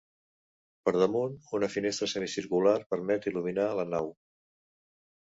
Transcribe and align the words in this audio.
Per 0.89 0.93
damunt, 1.01 1.35
una 1.59 1.69
finestra 1.75 2.09
semicircular 2.15 2.75
permet 2.95 3.31
il·luminar 3.33 3.71
la 3.83 3.89
nau. 3.97 4.15